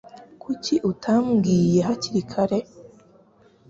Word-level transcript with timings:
Kuki 0.41 0.75
utambwiye 0.91 1.77
hakiri 1.87 2.21
kare 2.31 2.59